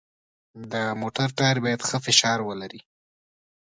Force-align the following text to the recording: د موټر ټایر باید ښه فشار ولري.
د 0.71 0.73
موټر 1.01 1.27
ټایر 1.37 1.57
باید 1.65 1.85
ښه 1.87 1.97
فشار 2.05 2.39
ولري. 2.43 2.81